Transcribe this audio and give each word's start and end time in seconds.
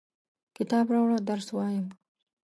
کتاب 0.57 0.85
راوړه، 0.93 1.17
درس 1.29 1.47
وایم! 1.55 1.85